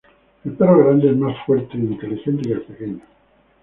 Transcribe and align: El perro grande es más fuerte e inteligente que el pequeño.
El 0.45 0.53
perro 0.53 0.79
grande 0.79 1.11
es 1.11 1.15
más 1.15 1.45
fuerte 1.45 1.77
e 1.77 1.81
inteligente 1.81 2.41
que 2.47 2.53
el 2.55 2.61
pequeño. 2.65 3.01